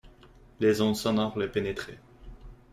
[0.59, 1.99] Les ondes sonores le pénétraient.